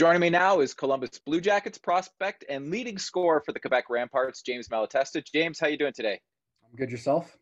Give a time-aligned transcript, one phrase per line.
[0.00, 4.42] Joining me now is Columbus Blue Jackets prospect and leading scorer for the Quebec Remparts,
[4.42, 5.22] James Malatesta.
[5.22, 6.18] James, how you doing today?
[6.64, 6.90] I'm good.
[6.90, 7.36] Yourself?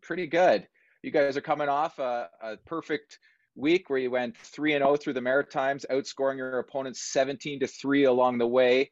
[0.00, 0.66] Pretty good.
[1.02, 3.18] You guys are coming off a, a perfect
[3.56, 7.60] week where you went three and zero oh through the Maritimes, outscoring your opponents seventeen
[7.60, 8.90] to three along the way,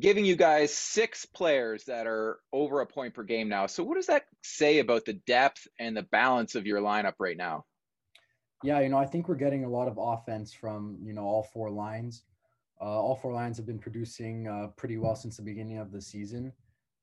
[0.00, 3.66] giving you guys six players that are over a point per game now.
[3.66, 7.36] So, what does that say about the depth and the balance of your lineup right
[7.36, 7.66] now?
[8.62, 11.42] Yeah, you know, I think we're getting a lot of offense from, you know, all
[11.42, 12.22] four lines.
[12.80, 16.00] Uh, all four lines have been producing uh, pretty well since the beginning of the
[16.00, 16.52] season.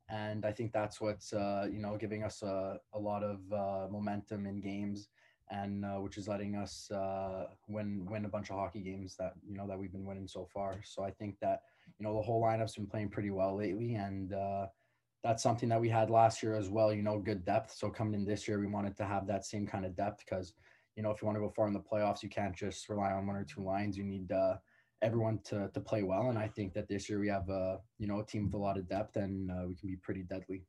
[0.09, 3.87] And I think that's what's, uh, you know, giving us a, a lot of uh,
[3.91, 5.09] momentum in games
[5.51, 9.33] and uh, which is letting us uh, win, win a bunch of hockey games that,
[9.47, 10.81] you know, that we've been winning so far.
[10.83, 11.61] So I think that,
[11.99, 13.95] you know, the whole lineup's been playing pretty well lately.
[13.95, 14.33] And
[15.23, 17.71] that's something that we had last year as well, you know, good depth.
[17.73, 20.53] So coming in this year, we wanted to have that same kind of depth because–
[21.01, 23.11] you know, if you want to go far in the playoffs, you can't just rely
[23.11, 23.97] on one or two lines.
[23.97, 24.57] You need uh,
[25.01, 26.29] everyone to to play well.
[26.29, 28.59] And I think that this year we have a you know a team with a
[28.59, 30.61] lot of depth, and uh, we can be pretty deadly.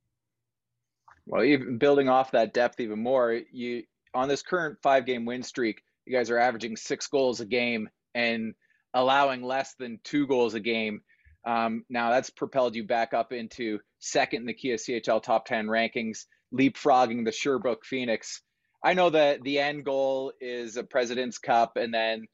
[1.27, 3.83] Well, even building off that depth even more, you
[4.15, 7.91] on this current five game win streak, you guys are averaging six goals a game
[8.15, 8.55] and
[8.95, 11.03] allowing less than two goals a game.
[11.45, 15.67] Um, now that's propelled you back up into second in the Kia CHL top 10
[15.67, 16.25] rankings,
[16.55, 18.41] leapfrogging the Sherbrooke Phoenix.
[18.85, 22.27] I know that the end goal is a President's Cup and then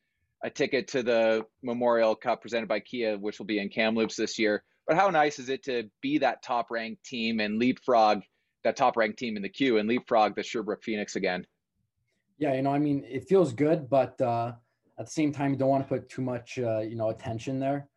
[0.43, 4.39] a ticket to the Memorial Cup presented by Kia, which will be in Kamloops this
[4.39, 4.63] year.
[4.87, 8.23] But how nice is it to be that top ranked team and leapfrog
[8.65, 11.47] that top ranked team in the Q and leapfrog the Sherbrooke Phoenix again?
[12.39, 14.53] Yeah, you know, I mean, it feels good, but uh,
[14.99, 17.59] at the same time, you don't want to put too much, uh, you know, attention
[17.59, 17.89] there.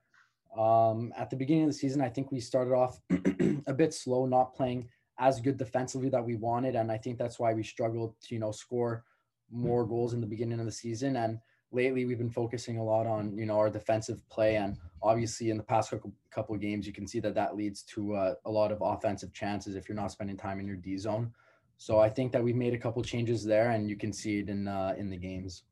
[0.57, 2.99] Um, at the beginning of the season, I think we started off
[3.67, 4.89] a bit slow, not playing
[5.21, 6.75] as good defensively that we wanted.
[6.75, 9.05] And I think that's why we struggled to, you know, score
[9.51, 11.15] more goals in the beginning of the season.
[11.15, 11.39] And
[11.71, 14.55] lately we've been focusing a lot on, you know, our defensive play.
[14.55, 15.93] And obviously in the past
[16.31, 19.31] couple, of games, you can see that that leads to uh, a lot of offensive
[19.31, 21.31] chances if you're not spending time in your D zone.
[21.77, 24.49] So I think that we've made a couple changes there and you can see it
[24.49, 25.63] in, uh, in the games.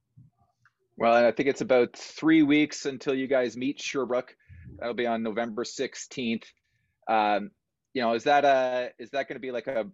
[0.95, 4.35] Well, and I think it's about three weeks until you guys meet Sherbrooke.
[4.77, 6.43] That'll be on November 16th.
[7.07, 7.51] Um,
[7.93, 9.87] you know, is that a is that going to be like a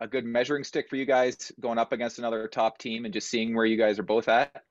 [0.00, 3.30] a good measuring stick for you guys going up against another top team and just
[3.30, 4.64] seeing where you guys are both at?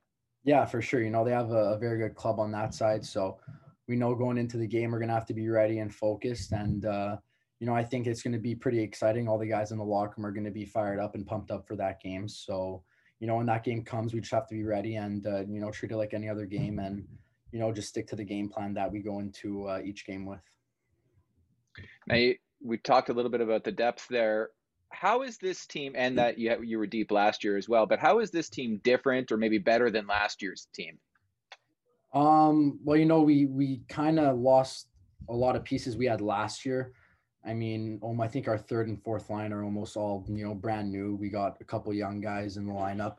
[0.44, 1.02] Yeah, for sure.
[1.02, 3.40] You know, they have a, a very good club on that side, so
[3.88, 6.52] we know going into the game we're going to have to be ready and focused
[6.52, 7.18] and uh,
[7.62, 9.28] you know, I think it's going to be pretty exciting.
[9.28, 11.52] All the guys in the locker room are going to be fired up and pumped
[11.52, 12.28] up for that game.
[12.28, 12.84] So,
[13.20, 15.62] you know, when that game comes, we just have to be ready and, uh, you
[15.62, 17.08] know, treat it like any other game and,
[17.52, 20.26] you know, just stick to the game plan that we go into uh, each game
[20.26, 20.42] with.
[22.08, 24.50] Now, you, we talked a little bit about the depth there.
[24.90, 28.00] How is this team, and that you you were deep last year as well, but
[28.00, 30.98] how is this team different or maybe better than last year's team?
[32.14, 34.88] Um, well, you know, we we kind of lost
[35.30, 36.92] a lot of pieces we had last year.
[37.46, 40.54] I mean, um, I think our third and fourth line are almost all you know
[40.54, 41.16] brand new.
[41.16, 43.18] We got a couple young guys in the lineup,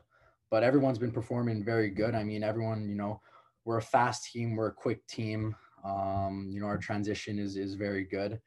[0.51, 2.13] but everyone's been performing very good.
[2.13, 3.19] I mean, everyone, you know,
[3.65, 5.55] we're a fast team, we're a quick team.
[5.83, 8.39] Um, you know, our transition is is very good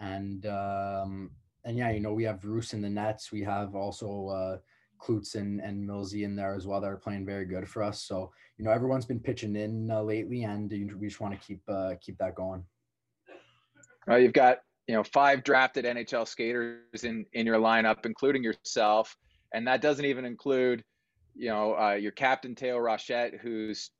[0.00, 1.30] and um,
[1.64, 3.30] and yeah, you know, we have Roos in the nets.
[3.30, 4.58] We have also uh,
[4.98, 8.02] Klutz and, and in there as well that are playing very good for us.
[8.02, 11.60] So you know, everyone's been pitching in uh, lately, and we just want to keep
[11.68, 12.64] uh, keep that going.
[14.06, 19.16] Well, you've got you know five drafted NHL skaters in in your lineup, including yourself,
[19.54, 20.84] and that doesn't even include
[21.34, 23.90] you know uh, your captain Theo Rochette, who's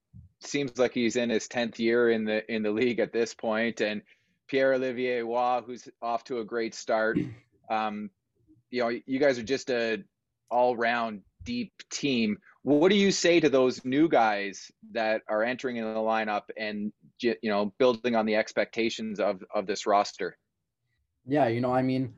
[0.43, 3.81] seems like he's in his tenth year in the in the league at this point,
[3.81, 4.03] and
[4.51, 7.19] Pierre Olivier Waugh, who's off to a great start.
[7.71, 8.11] Um,
[8.73, 10.03] you know, you guys are just a
[10.51, 12.37] all round deep team.
[12.63, 16.93] What do you say to those new guys that are entering in the lineup and
[17.21, 20.37] you know building on the expectations of of this roster?
[21.29, 22.13] Yeah, you know, I mean,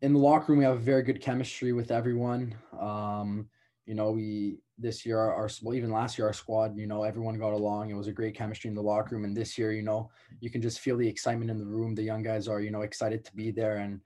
[0.00, 2.56] in the locker room we have a very good chemistry with everyone.
[2.80, 3.48] Um,
[3.86, 7.04] you know, we this year our, our well even last year our squad, you know,
[7.04, 7.90] everyone got along.
[7.90, 9.24] It was a great chemistry in the locker room.
[9.24, 11.94] And this year, you know, you can just feel the excitement in the room.
[11.94, 14.00] The young guys are, you know, excited to be there and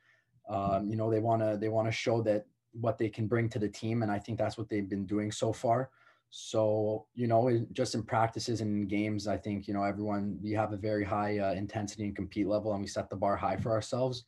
[0.48, 3.68] um, you know, they wanna they wanna show that what they can bring to the
[3.68, 4.02] team.
[4.02, 5.90] And I think that's what they've been doing so far.
[6.30, 10.52] So, you know, just in practices and in games, I think, you know, everyone, we
[10.52, 13.56] have a very high uh, intensity and compete level and we set the bar high
[13.56, 14.24] for ourselves.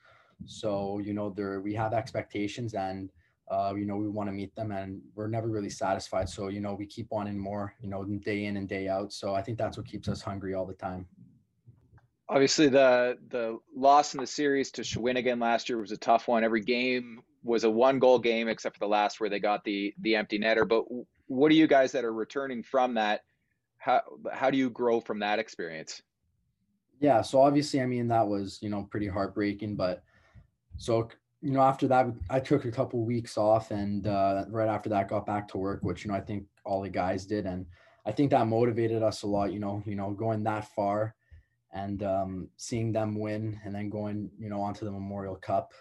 [0.47, 3.11] So, you know, there, we have expectations and,
[3.51, 6.29] uh, you know, we want to meet them and we're never really satisfied.
[6.29, 9.13] So, you know, we keep wanting more, you know, day in and day out.
[9.13, 11.07] So I think that's what keeps us hungry all the time.
[12.29, 16.45] Obviously, the the loss in the series to Shawinigan last year was a tough one.
[16.45, 19.95] Every game was a one goal game except for the last where they got the
[20.03, 20.69] the empty netter.
[20.69, 20.85] But
[21.27, 23.23] what do you guys that are returning from that?
[23.79, 24.03] how
[24.33, 26.03] how do you grow from that experience?
[27.01, 30.03] Yeah, so obviously, I mean, that was you know pretty heartbreaking, but
[30.77, 31.09] so
[31.41, 35.09] you know after that, I took a couple weeks off, and uh, right after that,
[35.09, 37.67] got back to work, which you know I think all the guys did, and
[38.07, 39.53] I think that motivated us a lot.
[39.53, 41.15] You know, you know, going that far
[41.73, 45.73] and um, seeing them win and then going, you know, onto the Memorial Cup,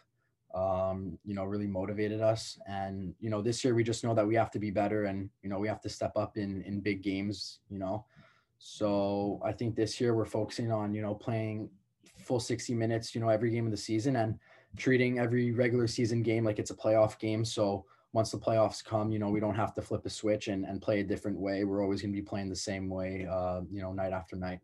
[0.54, 2.60] um, you know, really motivated us.
[2.68, 5.30] And you know, this year we just know that we have to be better, and
[5.42, 7.60] you know, we have to step up in in big games.
[7.70, 8.06] You know,
[8.60, 11.70] so I think this year we're focusing on you know playing
[12.20, 14.38] full 60 minutes, you know, every game of the season and
[14.78, 17.44] treating every regular season game like it's a playoff game.
[17.44, 20.66] So once the playoffs come, you know, we don't have to flip a switch and,
[20.66, 21.66] and play a different way.
[21.66, 24.60] We're always going to be playing the same way, uh, you know, night after night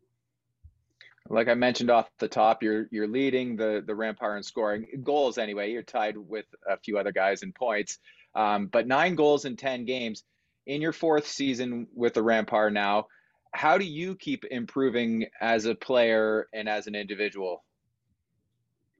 [1.30, 5.38] like I mentioned off the top, you're you're leading the the Rempart in scoring goals
[5.38, 5.71] anyway.
[5.71, 8.00] You're tied with a few other guys in points,
[8.36, 10.24] um, but nine goals in ten games
[10.65, 13.07] in your fourth season with the Rempart now.
[13.54, 17.63] How do you keep improving as a player and as an individual?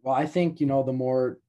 [0.04, 1.40] Well, I think you know the more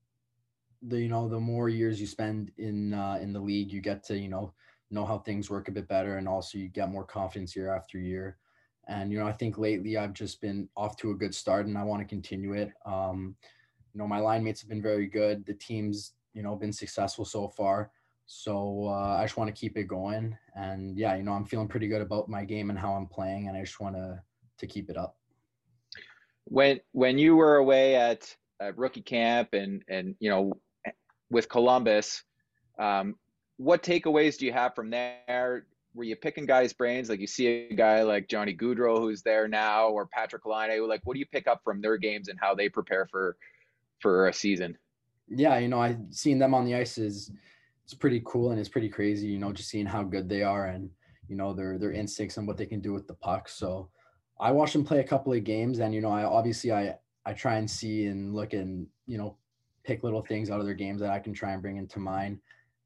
[0.83, 4.03] the you know the more years you spend in uh, in the league, you get
[4.05, 4.55] to you know
[4.91, 7.99] know how things work a bit better, and also you get more confidence year after
[7.99, 8.39] year.
[8.87, 11.79] And, you know, I think lately I've just been off to a good start and
[11.79, 12.73] I want to continue it.
[12.85, 13.37] Um,
[13.93, 15.47] you know, my line mates have been very good.
[15.47, 17.91] The team's, you know, been successful so far.
[18.27, 20.37] So uh, I just want to keep it going.
[20.55, 23.49] And yeah, you know, I'm feeling pretty good about my game and how I'm playing.
[23.49, 24.23] And I just want to,
[24.59, 25.17] to keep it up.
[26.45, 30.53] When, when you were away at, at rookie camp and, and, you know,
[31.31, 32.23] with Columbus,
[32.79, 33.15] um,
[33.57, 35.67] what takeaways do you have from there?
[35.95, 37.09] were you picking guys' brains?
[37.09, 40.87] Like you see a guy like Johnny Gaudreau who's there now, or Patrik Laine.
[40.89, 43.37] Like, what do you pick up from their games and how they prepare for
[44.01, 44.77] for a season?
[45.29, 47.31] Yeah, you know, I seeing them on the ice is
[47.85, 49.29] it's pretty cool and it's pretty crazy.
[49.29, 50.91] You know, just seeing how good they are and
[51.29, 53.49] you know their their instincts and what they can do with the puck.
[53.49, 53.91] So
[54.41, 57.33] I watched them play a couple of games, and you know, I obviously I I
[57.33, 59.37] try and see and look and you know
[59.85, 62.41] pick little things out of their games that I can try and bring into mine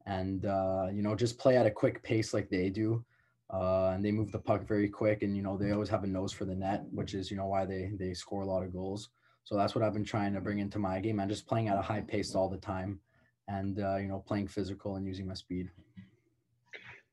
[0.09, 3.05] and uh, you know just play at a quick pace like they do.
[3.51, 6.07] Uh, and they move the puck very quick, and you know they always have a
[6.07, 8.73] nose for the net, which is you know why they they score a lot of
[8.73, 9.09] goals.
[9.45, 11.19] So that's what I've been trying to bring into my game.
[11.19, 13.01] I'm just playing at a high pace all the time,
[13.49, 15.71] and uh, you know playing physical and using my speed.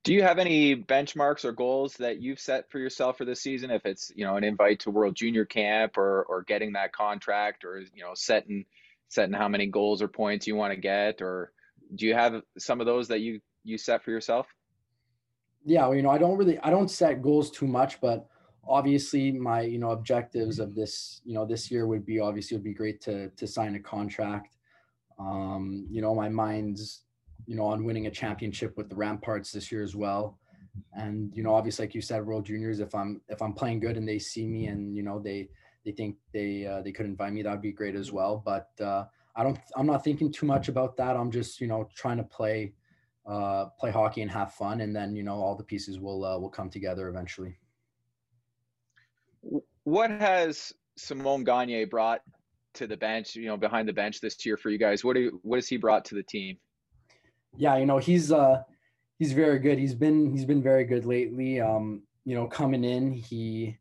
[0.05, 3.71] Do you have any benchmarks or goals that you've set for yourself for this season?
[3.71, 7.65] If it's you know an invite to World Junior Camp or or getting that contract
[7.65, 8.65] or you know setting
[9.09, 11.51] setting how many goals or points you want to get or
[11.95, 14.45] do you have some of those that you you set for yourself?
[15.65, 18.27] Yeah, well, you know, I don't really I don't set goals too much, but
[18.67, 22.59] obviously my you know objectives of this you know this year would be obviously it
[22.59, 24.55] would be great to to sign a contract.
[25.17, 27.04] Um, you know, my mind's
[27.45, 30.37] you know on winning a championship with the Remparts this year as well.
[30.93, 32.79] And you know, obviously, like you said, World Juniors.
[32.79, 35.49] If I'm if I'm playing good and they see me and you know they
[35.85, 38.41] they think they uh, they could invite me, that would be great as well.
[38.43, 39.05] But uh,
[39.35, 41.15] I don't I'm not thinking too much about that.
[41.15, 42.73] I'm just you know trying to play
[43.25, 46.37] uh, play hockey and have fun, and then you know all the pieces will uh,
[46.37, 47.57] will come together eventually.
[49.83, 52.21] What has Simon Gagne brought
[52.75, 53.35] to the bench?
[53.35, 55.03] You know, behind the bench this year for you guys.
[55.03, 56.57] What do you, what has he brought to the team?
[57.57, 58.63] Yeah, you know he's uh
[59.19, 59.77] he's very good.
[59.79, 61.61] He's been he's been very good lately.
[61.61, 63.77] Um, you know, coming in, he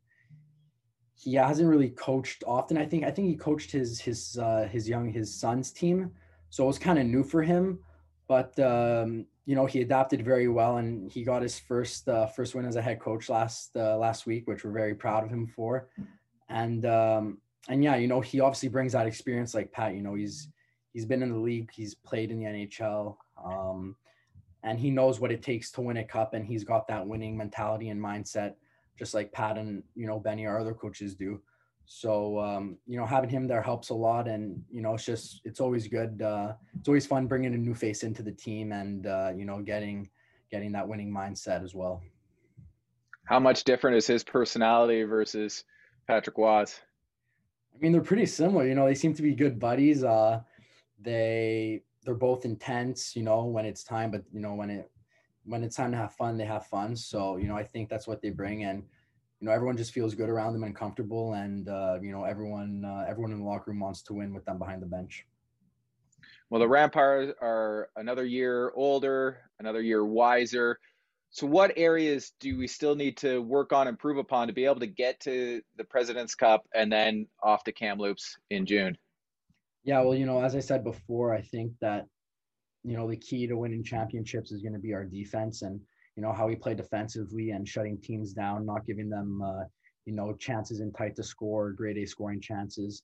[1.14, 2.76] he hasn't really coached often.
[2.76, 6.12] I think I think he coached his his uh, his young his son's team,
[6.50, 7.78] so it was kind of new for him.
[8.28, 12.54] But um, you know he adapted very well, and he got his first uh, first
[12.54, 15.46] win as a head coach last uh, last week, which we're very proud of him
[15.46, 15.88] for.
[16.48, 17.38] And um,
[17.68, 19.94] and yeah, you know he obviously brings that experience like Pat.
[19.94, 20.48] You know he's
[20.92, 23.96] he's been in the league, he's played in the NHL, um,
[24.62, 27.36] and he knows what it takes to win a cup, and he's got that winning
[27.36, 28.54] mentality and mindset
[28.98, 31.40] just like Pat and you know Benny, our other coaches do.
[31.86, 35.40] So um, you know, having him there helps a lot, and you know, it's just
[35.44, 36.22] it's always good.
[36.22, 39.60] Uh, it's always fun bringing a new face into the team, and uh, you know,
[39.60, 40.08] getting
[40.50, 42.02] getting that winning mindset as well.
[43.24, 45.64] How much different is his personality versus
[46.06, 46.62] Patrick Roy?
[46.62, 48.66] I mean, they're pretty similar.
[48.66, 50.04] You know, they seem to be good buddies.
[50.04, 50.40] Uh,
[51.00, 53.16] they they're both intense.
[53.16, 54.90] You know, when it's time, but you know, when it
[55.44, 56.96] when it's time to have fun, they have fun.
[56.96, 58.64] So, you know, I think that's what they bring.
[58.64, 58.82] And,
[59.40, 61.34] you know, everyone just feels good around them and comfortable.
[61.34, 64.44] And, uh, you know, everyone, uh, everyone in the locker room wants to win with
[64.44, 65.26] them behind the bench.
[66.48, 70.78] Well, the Remparts are another year older, another year wiser.
[71.30, 74.80] So, what areas do we still need to work on, improve upon to be able
[74.80, 78.96] to get to the President's Cup and then off to Kamloops in June?
[79.84, 82.06] Yeah, well, you know, as I said before, I think that
[82.84, 85.62] you know, the key to winning championships is going to be our defense.
[85.62, 85.80] And,
[86.16, 89.64] you know, how we play defensively and shutting teams down, not giving them, uh,
[90.04, 93.02] you know, chances in tight to score, grade A scoring chances,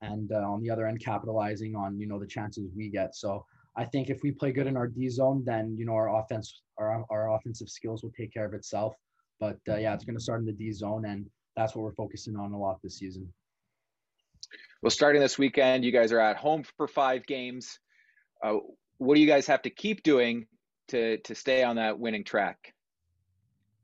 [0.00, 3.16] and uh, on the other end, capitalizing on you know the chances we get.
[3.16, 3.44] So
[3.76, 6.62] I think if we play good in our D zone, then you know our offense,
[6.78, 8.94] our our offensive skills will take care of itself.
[9.40, 11.94] But uh, yeah, it's going to start in the D zone, and that's what we're
[11.94, 13.32] focusing on a lot this season.
[14.82, 17.78] Well, starting this weekend, you guys are at home for five games.
[18.42, 18.58] Uh,
[18.98, 20.46] what do you guys have to keep doing
[20.88, 22.72] to to stay on that winning track?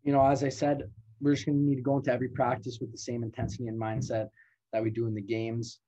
[0.05, 0.91] You know, as I said,
[1.21, 3.81] we're just going to need to go into every practice with the same intensity and
[3.81, 4.29] mindset
[4.73, 5.79] that we do in the games.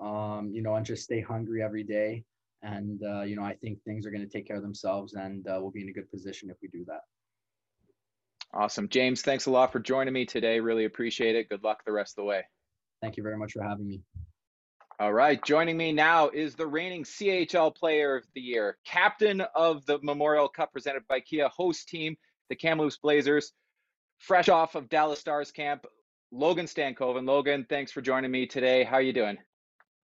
[0.00, 2.24] Um, you know, and just stay hungry every day.
[2.62, 5.46] And uh, you know, I think things are going to take care of themselves, and
[5.46, 7.00] uh, we'll be in a good position if we do that.
[8.52, 9.22] Awesome, James.
[9.22, 10.58] Thanks a lot for joining me today.
[10.58, 11.48] Really appreciate it.
[11.48, 12.44] Good luck the rest of the way.
[13.00, 14.02] Thank you very much for having me.
[15.00, 19.86] All right, joining me now is the reigning CHL Player of the Year, captain of
[19.86, 22.16] the Memorial Cup presented by Kia host team,
[22.48, 23.52] the Kamloops Blazers,
[24.18, 25.86] fresh off of Dallas Stars camp,
[26.32, 27.26] Logan Stankoven.
[27.26, 28.82] Logan, thanks for joining me today.
[28.82, 29.38] How are you doing?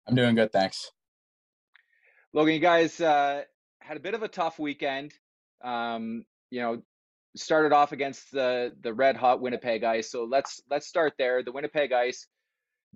[0.07, 0.89] I'm doing good, thanks.
[2.33, 3.41] Logan, you guys uh,
[3.81, 5.13] had a bit of a tough weekend.
[5.61, 6.81] Um, you know,
[7.35, 10.09] started off against the the red hot Winnipeg Ice.
[10.09, 11.43] So let's let's start there.
[11.43, 12.25] The Winnipeg Ice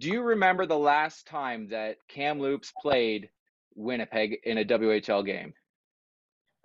[0.01, 3.29] do you remember the last time that Kamloops played
[3.75, 5.53] Winnipeg in a WHL game?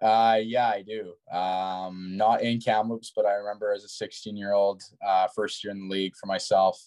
[0.01, 1.13] Uh, yeah, I do.
[1.31, 5.71] Um, not in Kamloops, but I remember as a 16 year old, uh, first year
[5.71, 6.81] in the league for myself.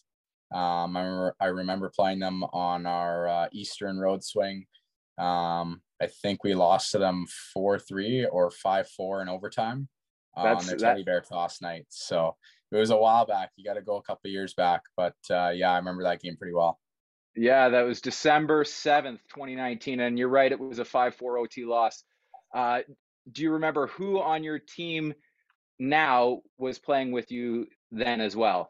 [0.52, 4.66] Um, I remember, I remember playing them on our uh, Eastern Road Swing.
[5.20, 9.88] Um, I think we lost to them four three or five four in overtime
[10.36, 11.86] uh, on their teddy bear toss night.
[11.90, 12.36] So
[12.72, 13.52] it was a while back.
[13.56, 16.38] You got to go a couple years back, but uh, yeah, I remember that game
[16.38, 16.80] pretty well.
[17.36, 20.52] Yeah, that was December seventh, twenty nineteen, and you're right.
[20.52, 22.04] It was a five four OT loss.
[22.54, 22.82] Uh,
[23.32, 25.14] do you remember who on your team
[25.78, 28.70] now was playing with you then as well?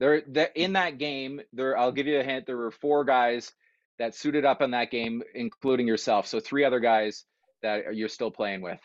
[0.00, 1.78] There, in that game, there.
[1.78, 2.46] I'll give you a hint.
[2.46, 3.52] There were four guys
[3.98, 6.26] that suited up in that game, including yourself.
[6.26, 7.24] So three other guys
[7.62, 8.80] that you're still playing with.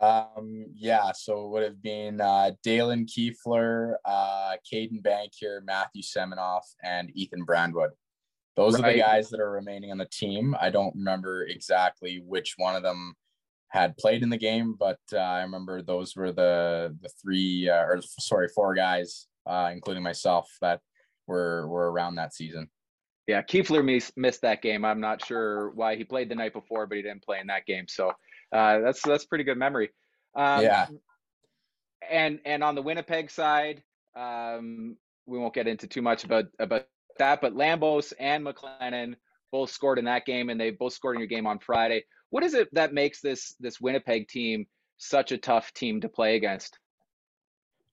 [0.00, 6.62] Um, yeah, so it would have been uh, Daylan Kuefler, uh, Caedan Bankier, Matthew Seminoff,
[6.82, 7.90] and Ethan Brandwood.
[8.56, 8.84] Those right.
[8.84, 10.54] are the guys that are remaining on the team.
[10.60, 13.14] I don't remember exactly which one of them
[13.68, 17.82] had played in the game, but uh, I remember those were the the three uh,
[17.82, 20.80] or sorry four guys, uh, including myself, that
[21.26, 22.68] were were around that season.
[23.26, 24.84] Yeah, Kiefler missed, missed that game.
[24.84, 27.64] I'm not sure why he played the night before, but he didn't play in that
[27.64, 27.86] game.
[27.88, 28.12] So
[28.54, 29.90] uh, that's that's pretty good memory.
[30.34, 30.86] Um, yeah.
[32.10, 33.82] And and on the Winnipeg side,
[34.16, 34.96] um,
[35.26, 36.86] we won't get into too much about about
[37.18, 39.14] that, but Lambos and McClennon
[39.50, 42.04] both scored in that game, and they both scored in your game on Friday.
[42.30, 44.66] What is it that makes this this Winnipeg team
[44.98, 46.78] such a tough team to play against?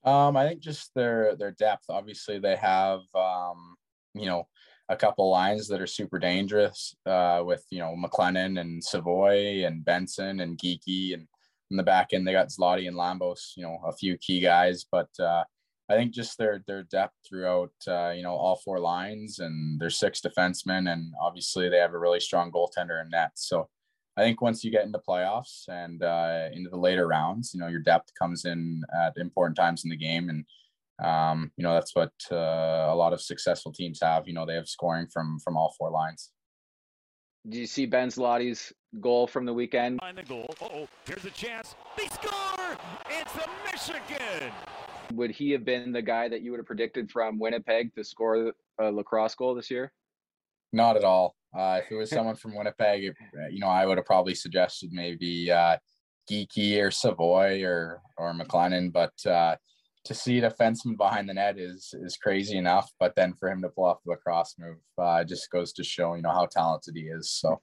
[0.03, 1.85] Um, I think just their their depth.
[1.89, 3.75] Obviously, they have um,
[4.13, 4.47] you know
[4.91, 9.85] a couple lines that are super dangerous uh, with you know McClennon and Savoie and
[9.85, 11.27] Benson and Geekie and
[11.71, 14.85] in the back end they got Zloty and Lambos, you know, a few key guys,
[14.91, 15.45] but uh,
[15.89, 19.89] I think just their their depth throughout uh, you know all four lines and their
[19.89, 23.31] six defensemen and obviously they have a really strong goaltender in net.
[23.35, 23.69] So
[24.17, 27.67] I think once you get into playoffs and uh, into the later rounds, you know
[27.67, 30.45] your depth comes in at important times in the game and
[31.03, 34.27] um, you know that's what uh, a lot of successful teams have.
[34.27, 36.31] You know they have scoring from from all four lines.
[37.49, 39.99] Do you see Ben Zloty's goal from the weekend?
[39.99, 40.53] Find the goal.
[40.61, 41.75] oh, here's a chance.
[41.97, 42.77] They score!
[43.09, 44.51] It's the Michigan.
[45.13, 48.53] Would he have been the guy that you would have predicted from Winnipeg to score
[48.79, 49.91] a lacrosse goal this year?
[50.71, 51.35] Not at all.
[51.57, 53.15] Uh, if it was someone from Winnipeg, it,
[53.51, 55.77] you know, I would have probably suggested maybe uh,
[56.29, 59.55] Geekie or Savoie or or McClennon, but uh,
[60.03, 62.91] to see a defenseman behind the net is is crazy enough.
[62.99, 66.15] But then for him to pull off the lacrosse move uh, just goes to show
[66.15, 67.31] you know how talented he is.
[67.31, 67.61] So,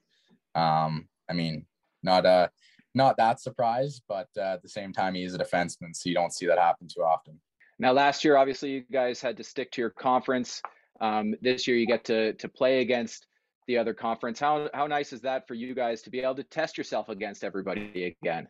[0.55, 1.65] um, I mean,
[2.03, 2.49] not a
[2.95, 6.15] not that surprised, but uh, at the same time, he is a defenseman, so you
[6.15, 7.39] don't see that happen too often.
[7.77, 10.61] Now, last year, obviously, you guys had to stick to your conference.
[10.99, 13.27] Um, this year, you get to to play against
[13.67, 14.39] the other conference.
[14.39, 17.43] How how nice is that for you guys to be able to test yourself against
[17.43, 18.47] everybody again?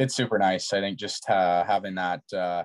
[0.00, 0.72] It's super nice.
[0.72, 2.64] I think just uh, having that uh,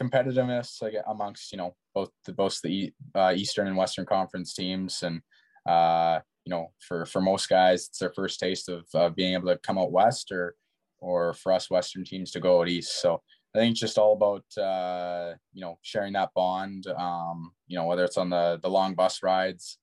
[0.00, 5.20] competitiveness amongst you know both the both the uh, Eastern and Western Conference teams, and
[5.68, 9.58] uh, you know for for most guys, it's their first taste of being able to
[9.58, 10.54] come out west, or
[11.00, 13.02] or for us Western teams to go out east.
[13.02, 13.20] So
[13.54, 16.86] I think it's just all about uh, you know sharing that bond.
[16.86, 19.78] Um, you know whether it's on the the long bus rides.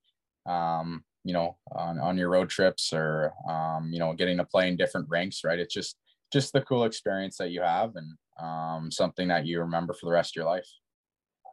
[0.46, 4.68] Um, you know, on, on your road trips or, um, you know, getting to play
[4.68, 5.58] in different ranks, right?
[5.58, 5.96] It's just
[6.34, 10.12] just the cool experience that you have and um, something that you remember for the
[10.12, 10.68] rest of your life.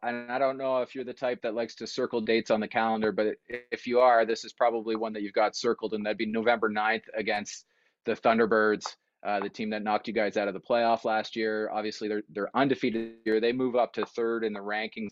[0.02, 2.66] And I don't know if you're the type that likes to circle dates on the
[2.66, 6.16] calendar, but if you are, this is probably one that you've got circled, and that'd
[6.16, 7.66] be November 9th against
[8.06, 8.96] the Thunderbirds,
[9.26, 11.68] uh, the team that knocked you guys out of the playoff last year.
[11.70, 13.40] Obviously, they're they're undefeated here.
[13.40, 15.10] They move up to third in the rankings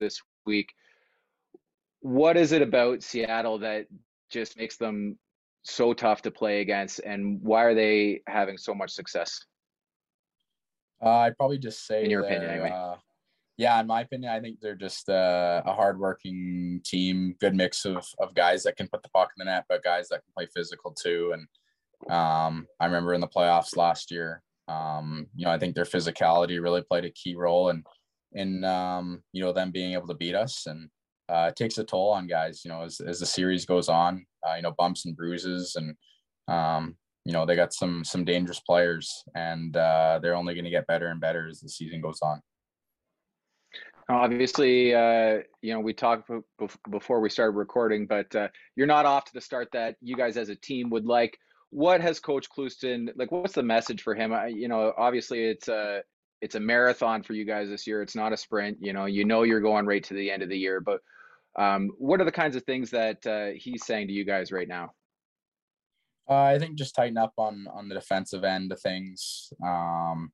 [0.00, 0.72] this week.
[2.00, 3.88] What is it about Seattle that
[4.30, 5.18] just makes them
[5.62, 9.44] so tough to play against, and why are they having so much success?
[11.02, 12.70] Uh, I'd probably just say, in your opinion, anyway.
[12.70, 12.96] Uh,
[13.56, 18.06] yeah, in my opinion, I think they're just uh, a hardworking team, good mix of
[18.18, 20.46] of guys that can put the puck in the net, but guys that can play
[20.54, 21.34] physical too.
[21.34, 25.84] And um, I remember in the playoffs last year, um, you know, I think their
[25.84, 27.84] physicality really played a key role in
[28.32, 30.88] in um, you know them being able to beat us, and
[31.30, 32.64] uh, it takes a toll on guys.
[32.64, 35.94] You know, as as the series goes on, uh, you know, bumps and bruises, and
[36.48, 40.70] um, you know they got some some dangerous players, and uh, they're only going to
[40.70, 42.40] get better and better as the season goes on.
[44.08, 46.28] Obviously, uh, you know, we talked
[46.90, 50.36] before we started recording, but uh, you're not off to the start that you guys
[50.36, 51.38] as a team would like.
[51.70, 53.30] What has Coach Clouston like?
[53.30, 54.32] What's the message for him?
[54.32, 56.02] I, you know, obviously it's a
[56.40, 58.02] it's a marathon for you guys this year.
[58.02, 58.78] It's not a sprint.
[58.80, 60.80] You know, you know you're going right to the end of the year.
[60.80, 61.00] But
[61.58, 64.68] um, what are the kinds of things that uh, he's saying to you guys right
[64.68, 64.92] now?
[66.28, 69.52] Uh, I think just tighten up on on the defensive end of things.
[69.64, 70.30] Um,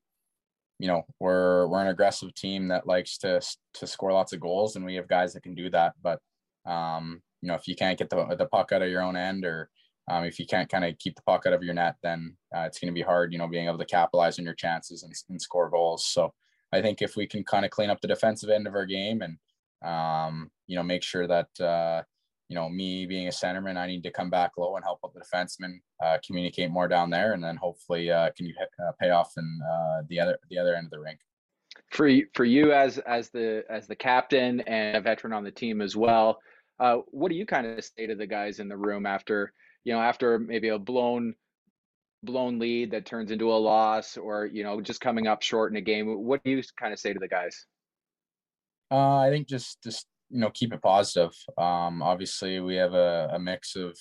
[0.79, 3.41] you know we're we're an aggressive team that likes to
[3.75, 6.21] to score lots of goals and we have guys that can do that but
[6.67, 9.45] um you know if you can't get the, the puck out of your own end
[9.45, 9.71] or
[10.09, 12.61] um, if you can't kind of keep the puck out of your net then uh,
[12.61, 15.13] it's going to be hard you know being able to capitalize on your chances and,
[15.31, 16.33] and score goals so
[16.73, 19.23] i think if we can kind of clean up the defensive end of our game
[19.23, 19.39] and
[19.85, 22.03] um you know make sure that uh
[22.49, 25.13] you know, me being a centerman, I need to come back low and help out
[25.15, 29.11] the defenseman, uh, communicate more down there, and then hopefully uh, can you uh, pay
[29.11, 31.19] off in uh, the other the other end of the rink.
[31.91, 35.51] For you, for you as as the as the captain and a veteran on the
[35.51, 36.39] team as well,
[36.79, 39.53] uh, what do you kind of say to the guys in the room after
[39.85, 41.35] you know after maybe a blown
[42.23, 45.77] blown lead that turns into a loss, or you know just coming up short in
[45.77, 46.07] a game?
[46.07, 47.67] What do you kind of say to the guys?
[48.89, 51.33] Uh, I think just just you know keep it positive.
[51.59, 53.97] Um, obviously, we have a, a mix of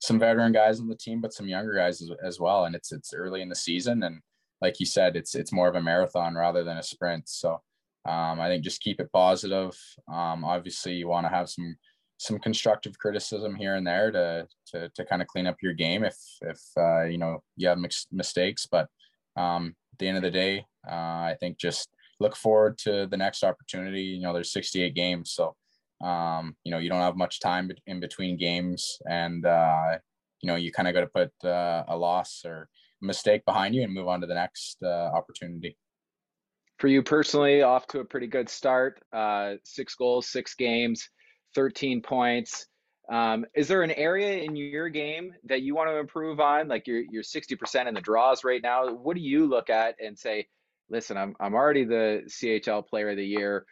[0.00, 2.64] some veteran guys on the team, but some younger guys as, as well.
[2.64, 4.20] And it's it's early in the season, and
[4.60, 7.28] like you said, it's it's more of a marathon rather than a sprint.
[7.28, 7.60] So
[8.06, 9.76] um, I think just keep it positive.
[10.08, 11.76] Um, obviously, you want to have some
[12.18, 16.04] some constructive criticism here and there to to, to kind of clean up your game
[16.04, 17.78] if if uh, you know you have
[18.12, 18.66] mistakes.
[18.70, 18.88] But
[19.36, 20.94] um, at the end of the day, uh,
[21.30, 21.88] I think just
[22.20, 24.02] look forward to the next opportunity.
[24.02, 25.56] You know, there's 68 games, so
[26.02, 29.98] um, you know, you don't have much time in between games, and uh,
[30.40, 32.68] you know, you kind of got to put uh, a loss or
[33.02, 35.76] mistake behind you and move on to the next uh, opportunity.
[36.78, 39.02] For you personally, off to a pretty good start.
[39.12, 41.08] Uh, six goals, six games,
[41.54, 42.66] 13 points.
[43.10, 46.68] Um, is there an area in your game that you want to improve on?
[46.68, 48.94] Like you're you're 60% in the draws right now.
[48.94, 50.46] What do you look at and say,
[50.88, 53.66] listen, I'm I'm already the CHL player of the year.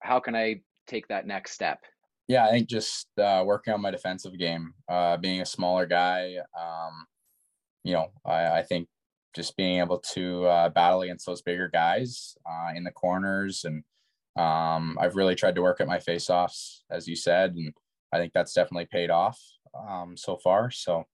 [0.00, 1.80] How can I take that next step?
[2.28, 6.36] Yeah, I think just uh, working on my defensive game, uh, being a smaller guy,
[6.58, 7.06] um,
[7.84, 8.88] you know, I, I, think
[9.34, 13.64] just being able to uh, battle against those bigger guys uh, in the corners.
[13.64, 13.82] And
[14.36, 17.72] um, I've really tried to work at my faceoffs, as you said, and
[18.12, 19.40] I think that's definitely paid off
[19.88, 20.70] um, so far.
[20.70, 21.04] So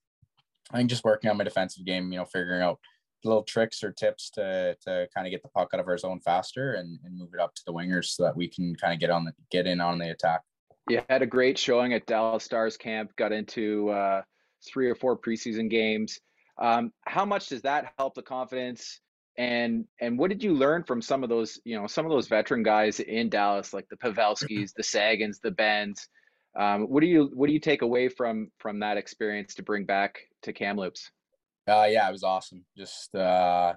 [0.73, 2.81] I think just working on my defensive game, you know, figuring out
[3.25, 6.21] little tricks or tips to to kind of get the puck out of our zone
[6.21, 9.01] faster and, and move it up to the wingers so that we can kind of
[9.01, 10.43] get on the get in on the attack.
[10.89, 13.11] You had a great showing at Dallas Stars camp.
[13.17, 14.23] Got into uh,
[14.67, 16.19] three or four preseason games.
[16.61, 19.01] Um, how much does that help the confidence?
[19.37, 22.29] And and what did you learn from some of those you know some of those
[22.29, 26.09] veteran guys in Dallas like the Pavelskis, the Seguins, the Benns?
[26.59, 29.85] Um, what do you what do you take away from from that experience to bring
[29.85, 31.11] back to Kamloops?
[31.69, 32.65] Uh, yeah, it was awesome.
[32.77, 33.75] Just uh,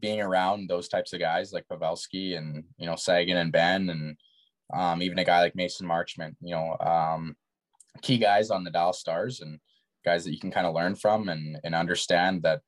[0.00, 4.16] being around those types of guys like Pavelski and you know Seguin and Benn and
[4.74, 6.34] um, even a guy like Mason Marchment.
[6.40, 7.34] You know, um,
[8.02, 9.58] key guys on the Dallas Stars and
[10.04, 12.60] guys that you can kind of learn from and and understand that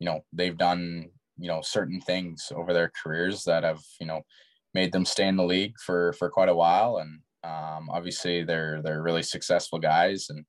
[0.00, 4.22] you know they've done you know certain things over their careers that have you know
[4.74, 8.82] made them stay in the league for for quite a while and um, obviously they're
[8.82, 10.44] they're really successful guys and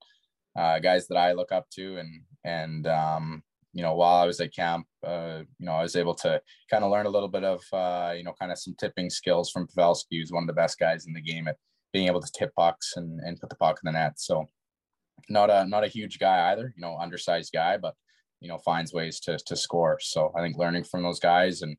[0.57, 4.39] uh, guys that I look up to and and um, you know, while I was
[4.39, 7.43] at camp, uh, you know, I was able to kind of learn a little bit
[7.43, 10.53] of, uh, you know, kind of some tipping skills from Pavelski, who's one of the
[10.53, 11.57] best guys in the game at
[11.93, 14.19] being able to tip pucks and, and put the puck in the net.
[14.19, 14.45] So
[15.29, 17.95] not a, not a huge guy either, you know, undersized guy, but
[18.41, 19.99] you know finds ways to to score.
[20.01, 21.77] So I think learning from those guys and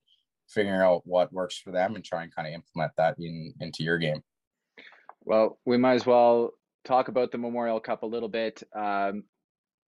[0.48, 3.82] figuring out what works for them and try and kind of implement that in into
[3.82, 4.22] your game.
[5.24, 6.52] Well, we might as well
[6.84, 8.62] talk about the Memorial Cup a little bit.
[8.74, 9.24] Um,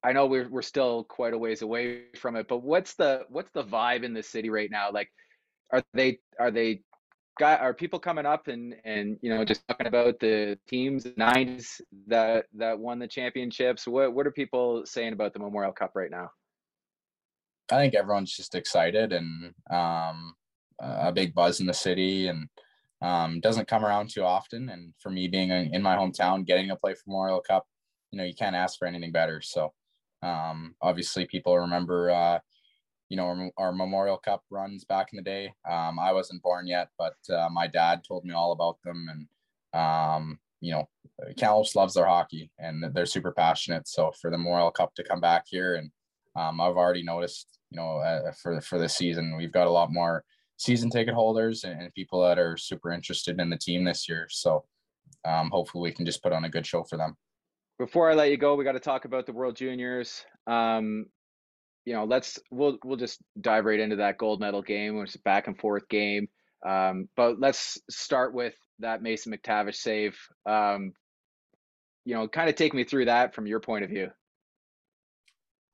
[0.04, 3.50] I know we're we're still quite a ways away from it, but what's the what's
[3.52, 4.90] the vibe in the city right now?
[4.92, 5.10] Like,
[5.72, 6.82] are they are they
[7.38, 11.80] got are people coming up and and you know just talking about the teams nines
[12.06, 13.88] that that won the championships?
[13.88, 16.30] What what are people saying about the Memorial Cup right now?
[17.72, 20.34] I think everyone's just excited and um,
[20.80, 22.46] a big buzz in the city and
[23.00, 24.68] um, doesn't come around too often.
[24.68, 27.66] And for me being in my hometown, getting to play for Memorial Cup,
[28.10, 29.40] you know, you can't ask for anything better.
[29.40, 29.72] So
[30.24, 32.38] um, obviously, people remember, uh,
[33.10, 35.52] you know, our, our, Memorial Cup runs back in the day.
[35.70, 39.80] Um, I wasn't born yet, but uh, my dad told me all about them, and
[39.80, 40.88] um, you know,
[41.36, 43.86] Kamloops loves their hockey, and they're super passionate.
[43.86, 45.90] So for the Memorial Cup to come back here, and
[46.36, 49.92] um, I've already noticed, you know, uh, for for this season, we've got a lot
[49.92, 50.24] more
[50.56, 54.26] season ticket holders and, and people that are super interested in the team this year.
[54.30, 54.64] So
[55.26, 57.14] um, hopefully, we can just put on a good show for them
[57.78, 60.24] before I let you go, we got to talk about the World Juniors.
[60.46, 61.06] Um,
[61.84, 65.18] you know, let's we'll we'll just dive right into that gold medal game, which a
[65.20, 66.28] back and forth game.
[66.66, 70.18] Um, but let's start with that Mason McTavish save.
[70.46, 70.92] Um,
[72.04, 74.10] you know, kind of take me through that from your point of view.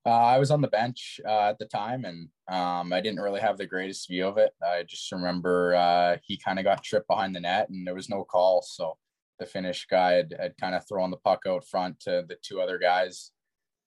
[0.06, 3.40] Uh, I was on the bench uh, at the time, and um, I didn't really
[3.40, 4.52] have the greatest view of it.
[4.66, 8.08] I just remember uh, he kind of got tripped behind the net, and there was
[8.08, 8.62] no call.
[8.62, 8.96] So
[9.40, 12.60] the Finnish guy had, had kind of thrown the puck out front to the two
[12.60, 13.32] other guys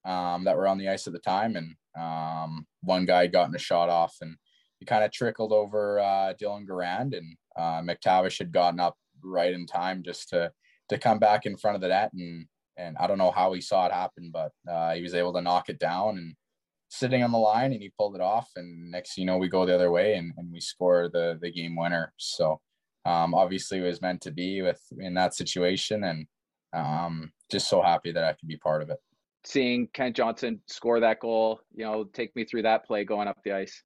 [0.04, 1.56] um, that were on the ice at the time.
[1.56, 4.36] And um, one guy got in a shot off and
[4.80, 9.54] he kind of trickled over uh, Dylan Garand and uh, McTavish had gotten up right
[9.54, 10.52] in time just to,
[10.89, 12.12] to come back in front of the net.
[12.13, 15.32] And, and I don't know how he saw it happen, but uh, he was able
[15.34, 16.36] to knock it down and
[16.89, 18.50] sitting on the line and he pulled it off.
[18.56, 21.52] And next, you know, we go the other way and, and we score the, the
[21.52, 22.12] game winner.
[22.18, 22.60] So,
[23.06, 26.28] um, obviously it was meant to be with in that situation and
[26.74, 28.98] um, just so happy that I could be part of it.
[29.46, 33.38] Seeing Kent Johnson score that goal, you know, take me through that play going up
[33.44, 33.84] the ice.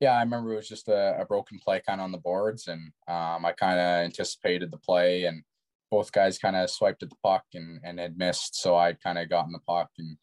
[0.00, 2.68] Yeah, I remember it was just a, a broken play kind of on the boards,
[2.68, 5.42] and um, I kind of anticipated the play, and
[5.90, 9.18] both guys kind of swiped at the puck and, and had missed, so I kind
[9.18, 10.16] of got in the puck, and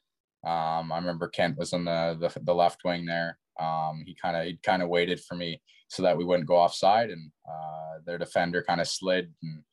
[0.43, 3.37] um, I remember Kent was on the the, the left wing there.
[3.59, 6.57] Um, he kind of he kind of waited for me so that we wouldn't go
[6.57, 7.09] offside.
[7.09, 9.63] And uh, their defender kind of slid, and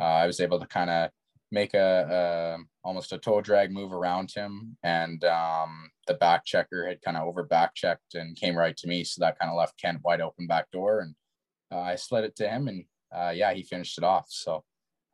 [0.00, 1.10] uh, I was able to kind of
[1.50, 6.86] make a, a, almost a toe drag move around him, and um, the back checker
[6.86, 9.58] had kind of over back checked and came right to me, so that kind of
[9.58, 11.14] left Kent wide open back door, and
[11.70, 14.26] uh, I slid it to him, and uh, yeah, he finished it off.
[14.28, 14.64] So.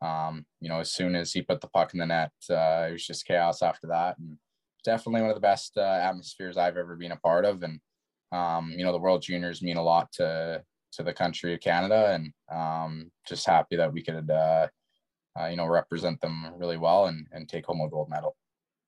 [0.01, 2.93] Um, you know, as soon as he put the puck in the net, uh, it
[2.93, 4.39] was just chaos after that, and
[4.85, 7.63] definitely one of the best uh, atmospheres I've ever been a part of.
[7.63, 7.81] And
[8.33, 10.63] um, you know, the World Juniors mean a lot to
[10.93, 14.67] to the country of Canada, and um, just happy that we could, uh,
[15.39, 18.37] uh, you know, represent them really well and and take home a gold medal.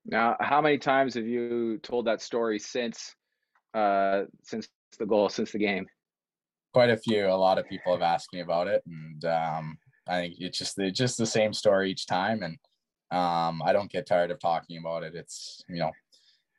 [0.07, 3.15] Now, how many times have you told that story since
[3.75, 5.87] uh, since the goal, since the game?
[6.73, 7.27] Quite a few.
[7.27, 10.79] A lot of people have asked me about it, and um, I think it's just
[10.79, 12.57] it's just the same story each time, and
[13.11, 15.15] um, I don't get tired of talking about it.
[15.15, 15.93] It's you know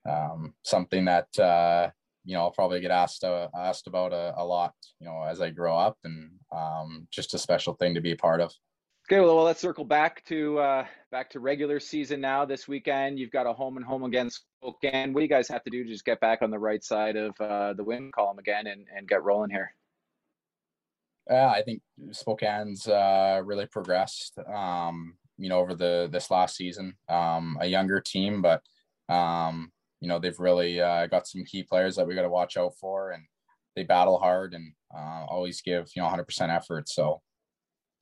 [0.10, 1.90] um, something that uh,
[2.24, 5.42] you know, I'll probably get asked uh, asked about a, a, lot, you know, as
[5.42, 8.54] I grow up, and um, just a special thing to be a part of.
[9.10, 12.46] Okay, well, well let's circle back to uh, back to regular season now.
[12.46, 15.14] This weekend, you've got a home and home against Spokane.
[15.14, 17.16] What do you guys have to do to just get back on the right side
[17.16, 19.74] of uh, the win column again and, and get rolling here?
[21.30, 21.82] Yeah, I think
[22.12, 24.38] Spokane's uh, really progressed.
[24.48, 28.62] Um, you know, over the this last season, um, a younger team, but
[29.10, 29.72] um,
[30.02, 32.74] you know they've really uh, got some key players that we got to watch out
[32.80, 33.24] for, and
[33.76, 36.90] they battle hard and uh, always give you know 100% effort.
[36.90, 37.22] So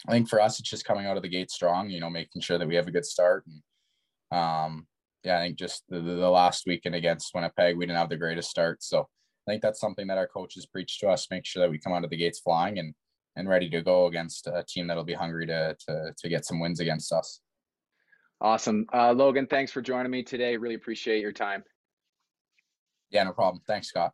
[0.08, 1.90] I think for us, it's just coming out of the gate strong.
[1.90, 3.46] You know, making sure that we have a good start.
[3.46, 4.88] And um,
[5.24, 8.50] yeah, I think just the, the last weekend against Winnipeg, we didn't have the greatest
[8.50, 8.82] start.
[8.82, 11.80] So I think that's something that our coaches preach to us: make sure that we
[11.80, 12.96] come out of the gates flying and
[13.36, 16.62] and ready to go against a team that'll be hungry to to to get some
[16.62, 17.42] wins against us.
[18.40, 19.48] Awesome, uh, Logan.
[19.48, 20.56] Thanks for joining me today.
[20.56, 21.62] Really appreciate your time.
[23.10, 23.62] Yeah, no problem.
[23.68, 24.14] Thanks, Scott.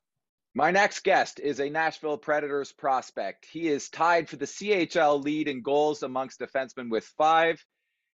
[0.53, 3.45] My next guest is a Nashville Predators prospect.
[3.45, 7.63] He is tied for the CHL lead in goals amongst defensemen with five.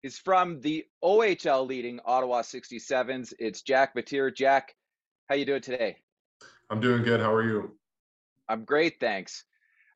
[0.03, 3.33] He's from the OHL leading Ottawa 67s.
[3.39, 4.31] It's Jack Matier.
[4.35, 4.75] Jack,
[5.31, 5.97] how you doing today?
[6.69, 7.21] I'm doing good.
[7.21, 7.77] How are you?
[8.49, 9.45] I'm great, thanks.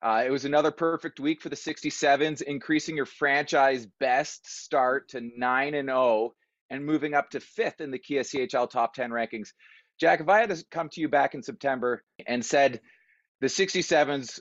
[0.03, 5.21] Uh, it was another perfect week for the 67s, increasing your franchise best start to
[5.37, 6.33] 9 and 0
[6.71, 9.49] and moving up to fifth in the Kia CHL top 10 rankings.
[10.01, 12.81] Jack, if I had come to you back in September and said
[13.41, 14.41] the 67s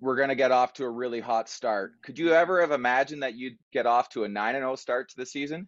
[0.00, 3.22] were going to get off to a really hot start, could you ever have imagined
[3.22, 5.66] that you'd get off to a 9 and 0 start to the season?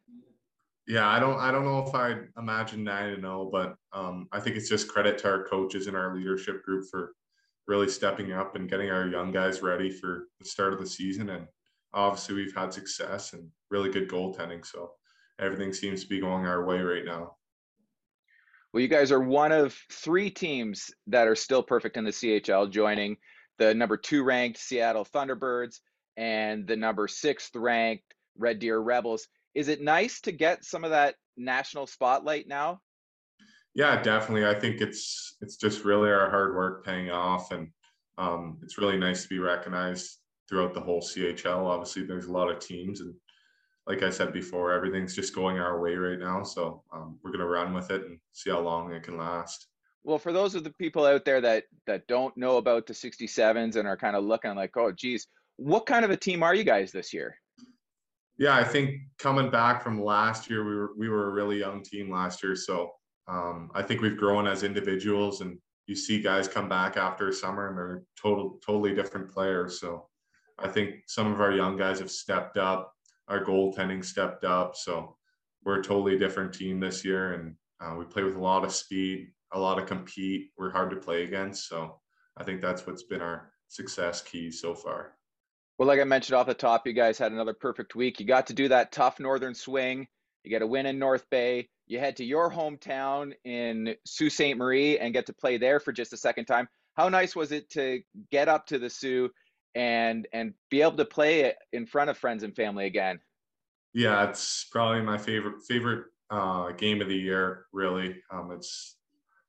[0.86, 4.40] Yeah, I don't I don't know if I'd imagine 9 and 0, but um, I
[4.40, 7.12] think it's just credit to our coaches and our leadership group for
[7.66, 11.30] really stepping up and getting our young guys ready for the start of the season.
[11.30, 11.46] And
[11.94, 14.66] obviously, we've had success and really good goaltending.
[14.66, 14.90] So
[15.38, 17.36] everything seems to be going our way right now.
[18.72, 22.70] Well, you guys are one of three teams that are still perfect in the CHL,
[22.70, 23.16] joining
[23.58, 25.80] the number two ranked Seattle Thunderbirds
[26.16, 28.04] and the number sixth ranked
[28.38, 29.26] Red Deer Rebels.
[29.54, 32.80] Is it nice to get some of that national spotlight now?
[33.74, 34.46] Yeah, definitely.
[34.46, 37.68] I think it's it's just really our hard work paying off, and
[38.18, 41.66] um, it's really nice to be recognized throughout the whole CHL.
[41.66, 43.14] Obviously, there's a lot of teams, and
[43.86, 46.42] like I said before, everything's just going our way right now.
[46.42, 49.66] So um, we're gonna run with it and see how long it can last.
[50.04, 53.76] Well, for those of the people out there that that don't know about the 67s
[53.76, 56.64] and are kind of looking like, oh, geez, what kind of a team are you
[56.64, 57.36] guys this year?
[58.38, 61.82] Yeah, I think coming back from last year, we were we were a really young
[61.82, 62.56] team last year.
[62.56, 62.92] So
[63.28, 67.68] um, I think we've grown as individuals, and you see guys come back after summer
[67.68, 69.80] and they're total totally different players.
[69.80, 70.08] So
[70.58, 72.94] I think some of our young guys have stepped up
[73.30, 74.76] our goaltending stepped up.
[74.76, 75.16] So
[75.64, 78.74] we're a totally different team this year, and uh, we play with a lot of
[78.74, 80.50] speed, a lot of compete.
[80.58, 82.00] We're hard to play against, so
[82.36, 85.14] I think that's what's been our success key so far.
[85.78, 88.20] Well, like I mentioned off the top, you guys had another perfect week.
[88.20, 90.06] You got to do that tough northern swing.
[90.44, 91.68] You get a win in North Bay.
[91.86, 94.56] You head to your hometown in Sault Ste.
[94.56, 96.68] Marie and get to play there for just a second time.
[96.96, 99.30] How nice was it to get up to the Soo
[99.74, 103.20] and and be able to play it in front of friends and family again.
[103.92, 107.66] Yeah, it's probably my favorite favorite uh, game of the year.
[107.72, 108.96] Really, um, it's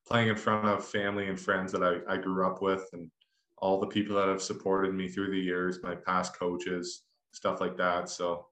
[0.07, 3.09] playing in front of family and friends that I, I grew up with, and
[3.57, 7.77] all the people that have supported me through the years, my past coaches, stuff like
[7.77, 8.09] that.
[8.09, 8.47] So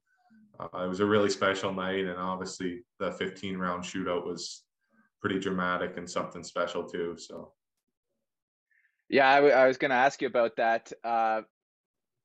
[0.60, 4.63] uh, it was a really special night, and obviously the 15 round shootout was
[5.21, 7.15] pretty dramatic and something special too.
[7.17, 7.53] So.
[9.10, 10.91] Yeah, I, w- I was going to ask you about that.
[11.03, 11.41] Uh,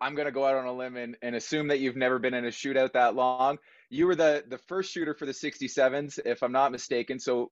[0.00, 2.34] I'm going to go out on a limb and, and assume that you've never been
[2.34, 3.58] in a shootout that long.
[3.90, 7.18] You were the the first shooter for the 67s, if I'm not mistaken.
[7.18, 7.50] So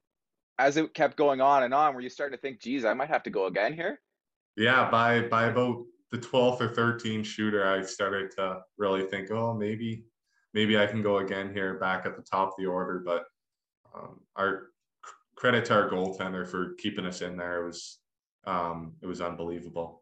[0.59, 3.09] as it kept going on and on, were you starting to think, geez, I might
[3.09, 4.00] have to go again here?
[4.57, 9.55] Yeah, by by about the 12th or 13th shooter, I started to really think, oh,
[9.55, 10.05] maybe
[10.52, 13.02] maybe I can go again here back at the top of the order.
[13.05, 13.24] But
[13.94, 14.68] um, our
[15.37, 17.62] credit to our goaltender for keeping us in there.
[17.62, 17.98] It was
[18.46, 20.01] um, it was unbelievable.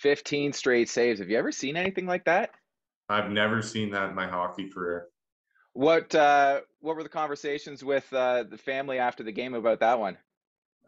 [0.00, 1.20] 15 straight saves.
[1.20, 2.50] Have you ever seen anything like that?
[3.08, 5.08] I've never seen that in my hockey career.
[5.72, 9.98] What uh, what were the conversations with uh, the family after the game about that
[9.98, 10.16] one?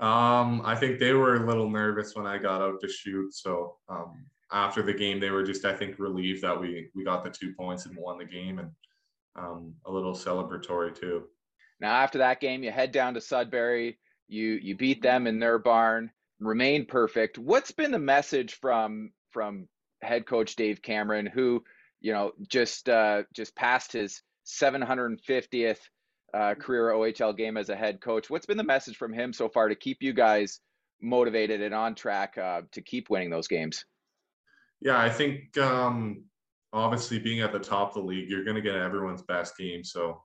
[0.01, 3.35] Um, I think they were a little nervous when I got out to shoot.
[3.35, 7.23] So um, after the game, they were just, I think, relieved that we we got
[7.23, 8.71] the two points and won the game, and
[9.37, 11.25] um, a little celebratory too.
[11.81, 13.99] Now, after that game, you head down to Sudbury.
[14.27, 16.11] You you beat them in their barn
[16.43, 17.39] remain perfect.
[17.39, 19.69] What's been the message from from
[20.03, 21.63] head coach Dave Cameron, who
[22.01, 25.79] you know just uh, just passed his 750th
[26.35, 28.31] uh, career OHL game as a head coach?
[28.31, 30.61] What's been the message from him so far to keep you guys
[31.01, 33.85] motivated and on track uh, to keep winning those games?
[34.81, 36.25] Yeah, I think um,
[36.73, 39.85] obviously being at the top of the league, you're going to get everyone's best game.
[39.85, 40.23] So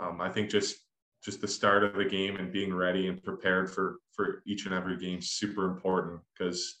[0.00, 0.76] um, I think just
[1.24, 4.74] just the start of the game and being ready and prepared for for each and
[4.74, 6.80] every game super important because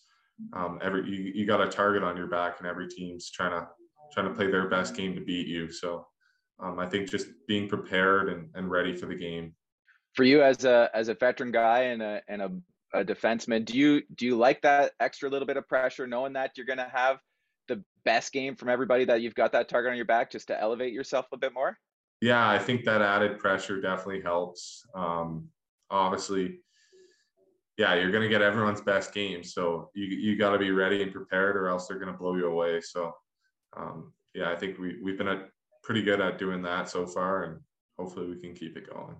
[0.52, 3.68] um, every you, you got a target on your back and every team's trying to
[4.12, 5.70] trying to play their best game to beat you.
[5.70, 6.06] So
[6.60, 9.54] um, I think just being prepared and, and ready for the game.
[10.14, 12.50] For you as a as a veteran guy and a and a,
[12.94, 16.52] a defenseman, do you do you like that extra little bit of pressure, knowing that
[16.56, 17.18] you're going to have
[17.68, 20.60] the best game from everybody that you've got that target on your back, just to
[20.60, 21.76] elevate yourself a bit more?
[22.20, 24.84] Yeah, I think that added pressure definitely helps.
[24.94, 25.48] Um,
[25.90, 26.60] obviously,
[27.76, 31.02] yeah, you're going to get everyone's best game, so you you got to be ready
[31.02, 32.80] and prepared, or else they're going to blow you away.
[32.80, 33.12] So,
[33.76, 35.44] um, yeah, I think we we've been
[35.84, 37.60] pretty good at doing that so far, and
[37.96, 39.14] hopefully we can keep it going.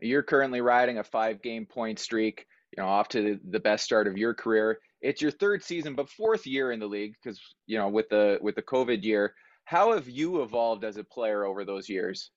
[0.00, 2.44] You're currently riding a five-game point streak.
[2.76, 4.80] You know, off to the best start of your career.
[5.00, 8.38] It's your third season, but fourth year in the league because you know with the
[8.42, 9.32] with the COVID year
[9.68, 12.30] how have you evolved as a player over those years?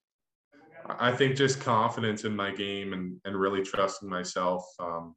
[0.99, 4.65] I think just confidence in my game and, and really trusting myself.
[4.79, 5.15] Um,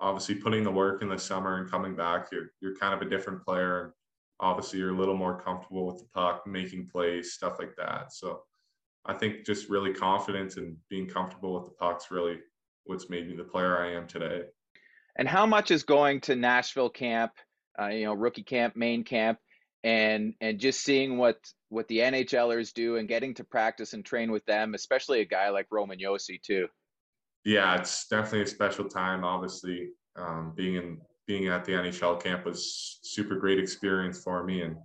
[0.00, 3.08] obviously, putting the work in the summer and coming back, you're, you're kind of a
[3.08, 3.84] different player.
[3.84, 3.92] And
[4.40, 8.12] obviously, you're a little more comfortable with the puck, making plays, stuff like that.
[8.12, 8.40] So
[9.04, 12.38] I think just really confidence and being comfortable with the puck's really
[12.86, 14.42] what's made me the player I am today.
[15.14, 17.30] And how much is going to Nashville camp,
[17.80, 19.38] uh, you know, rookie camp, main camp,
[19.86, 24.32] and and just seeing what what the NHLers do and getting to practice and train
[24.32, 26.66] with them, especially a guy like Roman Josi too.
[27.44, 29.22] Yeah, it's definitely a special time.
[29.24, 34.62] Obviously, um, being in being at the NHL camp was super great experience for me,
[34.62, 34.76] and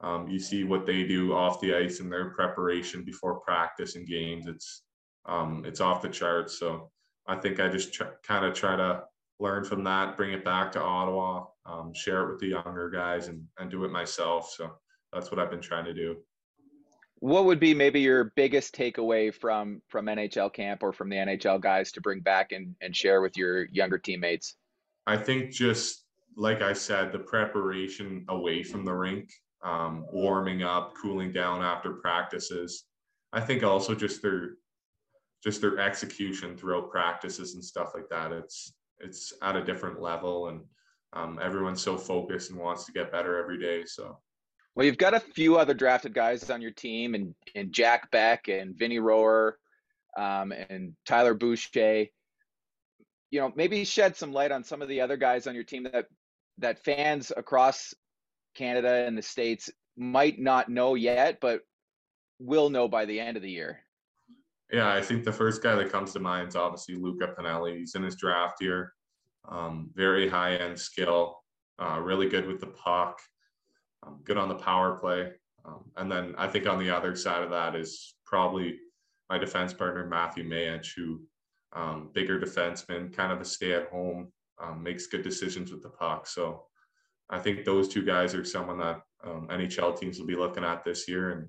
[0.00, 4.06] um, you see what they do off the ice in their preparation before practice and
[4.06, 4.46] games.
[4.46, 4.82] It's
[5.26, 6.56] um, it's off the charts.
[6.56, 6.92] So
[7.26, 9.02] I think I just kind of try to
[9.40, 13.28] learn from that, bring it back to Ottawa, um, share it with the younger guys,
[13.28, 14.52] and and do it myself.
[14.56, 14.72] So
[15.12, 16.16] that's what I've been trying to do.
[17.20, 21.60] What would be maybe your biggest takeaway from from NHL camp or from the NHL
[21.60, 24.56] guys to bring back and, and share with your younger teammates?
[25.06, 26.04] I think just
[26.36, 29.30] like I said, the preparation away from the rink,
[29.64, 32.84] um, warming up, cooling down after practices.
[33.32, 34.56] I think also just their
[35.42, 38.32] just their execution throughout practices and stuff like that.
[38.32, 40.60] It's it's at a different level, and
[41.16, 43.84] um, everyone's so focused and wants to get better every day.
[43.86, 44.18] So.
[44.74, 48.48] Well, you've got a few other drafted guys on your team, and and Jack Beck
[48.48, 49.52] and Vinny Rohrer,
[50.18, 52.06] um, and Tyler Boucher
[53.30, 55.88] you know, maybe shed some light on some of the other guys on your team
[55.92, 56.06] that
[56.58, 57.92] that fans across
[58.54, 61.60] Canada and the states might not know yet, but
[62.38, 63.80] will know by the end of the year.
[64.72, 67.78] Yeah, I think the first guy that comes to mind is obviously Luca Pinelli.
[67.78, 68.92] He's in his draft year.
[69.48, 71.42] Um, very high end skill,
[71.78, 73.20] uh, really good with the puck,
[74.04, 75.32] um, good on the power play.
[75.64, 78.78] Um, and then I think on the other side of that is probably
[79.28, 81.20] my defense partner Matthew Mayich, who
[81.74, 84.32] um, bigger defenseman, kind of a stay at home,
[84.62, 86.26] um, makes good decisions with the puck.
[86.26, 86.64] So
[87.28, 90.84] I think those two guys are someone that um, NHL teams will be looking at
[90.84, 91.48] this year, and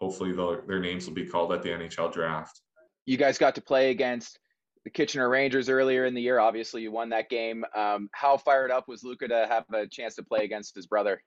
[0.00, 2.60] hopefully their names will be called at the NHL draft.
[3.06, 4.38] You guys got to play against
[4.84, 6.38] the Kitchener Rangers earlier in the year.
[6.38, 7.64] Obviously, you won that game.
[7.74, 11.22] Um, how fired up was Luca to have a chance to play against his brother?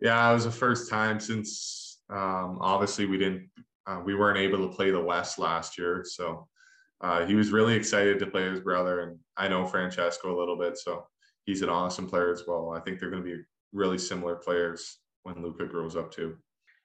[0.00, 3.48] Yeah, it was the first time since um, obviously we didn't
[3.86, 6.46] uh, we weren't able to play the West last year, so
[7.00, 10.56] uh, he was really excited to play his brother, and I know Francesco a little
[10.56, 11.06] bit, so
[11.46, 12.72] he's an awesome player as well.
[12.76, 16.36] I think they're going to be really similar players when Luca grows up too.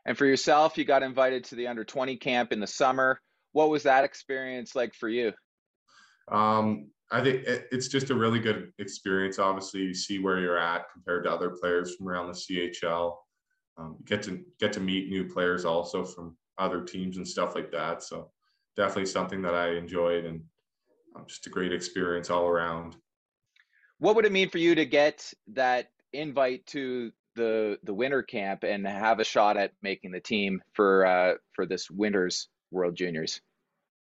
[0.05, 3.19] And for yourself, you got invited to the under 20 camp in the summer.
[3.51, 5.33] What was that experience like for you?
[6.31, 9.39] Um, I think it's just a really good experience.
[9.39, 13.15] Obviously, you see where you're at compared to other players from around the CHL.
[13.77, 17.71] Um, get to get to meet new players also from other teams and stuff like
[17.71, 18.03] that.
[18.03, 18.31] So
[18.75, 20.41] definitely something that I enjoyed and
[21.15, 22.95] um, just a great experience all around.
[23.99, 28.63] What would it mean for you to get that invite to the the winter camp
[28.63, 33.39] and have a shot at making the team for uh, for this winter's World Juniors?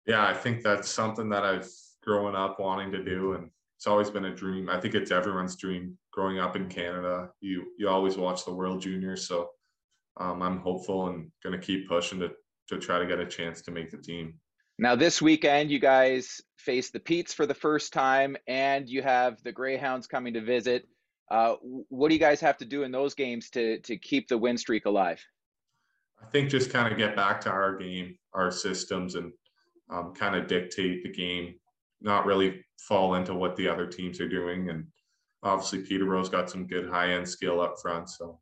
[0.06, 1.70] Yeah, I think that's something that I've
[2.04, 4.70] grown up wanting to do, and it's always been a dream.
[4.70, 7.30] I think it's everyone's dream growing up in Canada.
[7.42, 9.50] You you always watch the World Juniors, so
[10.18, 12.32] um, I'm hopeful and going to keep pushing to
[12.70, 14.36] to try to get a chance to make the team.
[14.80, 19.42] Now, this weekend, you guys face the Petes for the first time, and you have
[19.44, 20.88] the Greyhounds coming to visit.
[21.30, 24.38] Uh, what do you guys have to do in those games to to keep the
[24.38, 25.24] win streak alive?
[26.22, 29.34] I think just kind of get back to our game, our systems, and
[29.90, 31.56] um, kind of dictate the game.
[32.04, 34.86] Not really fall into what the other teams are doing, and
[35.42, 38.10] obviously Peterborough's got some good high end skill up front.
[38.10, 38.40] So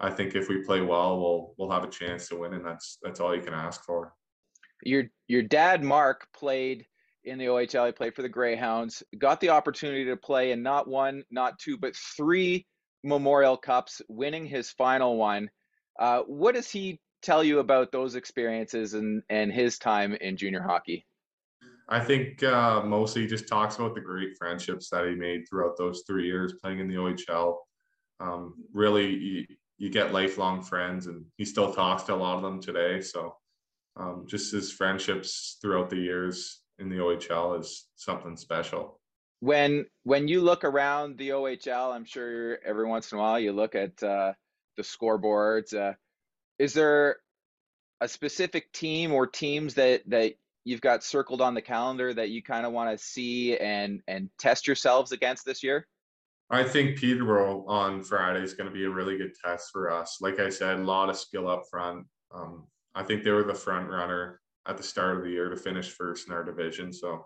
[0.00, 2.98] I think if we play well, we'll we'll have a chance to win, and that's
[3.02, 4.14] that's all you can ask for
[4.84, 6.86] your your dad Mark played
[7.24, 7.86] in the OHL.
[7.86, 9.02] He played for the Greyhounds.
[9.18, 12.66] Got the opportunity to play in not one, not two, but three
[13.04, 15.50] Memorial Cups, winning his final one.
[15.98, 20.62] Uh, what does he tell you about those experiences and and his time in junior
[20.62, 21.06] hockey?
[21.88, 26.04] I think uh, mostly just talks about the great friendships that he made throughout those
[26.06, 27.56] three years playing in the OHL.
[28.20, 29.46] Um, really, you,
[29.78, 33.00] you get lifelong friends, and he still talks to a lot of them today.
[33.00, 33.34] So
[33.96, 39.00] um, just his friendships throughout the years in the OHL is something special.
[39.40, 43.52] When when you look around the OHL, I'm sure every once in a while you
[43.52, 44.34] look at uh,
[44.76, 45.74] the scoreboards.
[45.74, 45.94] Uh,
[46.58, 47.16] is there
[48.00, 50.34] a specific team or teams that that
[50.64, 54.30] you've got circled on the calendar that you kind of want to see and and
[54.38, 55.86] test yourselves against this year?
[56.50, 60.18] I think Peterborough on Friday is going to be a really good test for us.
[60.20, 62.06] Like I said, a lot of skill up front.
[62.34, 65.56] Um, I think they were the front runner at the start of the year to
[65.56, 66.92] finish first in our division.
[66.92, 67.24] So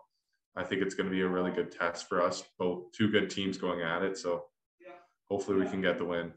[0.55, 2.45] I think it's going to be a really good test for us.
[2.59, 4.17] Both two good teams going at it.
[4.17, 4.45] So
[5.29, 6.33] hopefully we can get the win.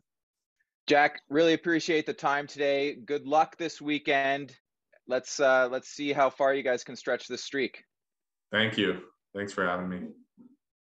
[0.87, 2.95] Jack, really appreciate the time today.
[2.95, 4.57] Good luck this weekend.
[5.09, 7.83] Let's uh, let's see how far you guys can stretch this streak.
[8.51, 9.01] Thank you.
[9.35, 10.01] Thanks for having me.